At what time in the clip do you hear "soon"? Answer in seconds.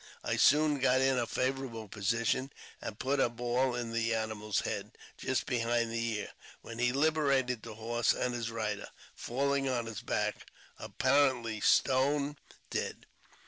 0.35-0.79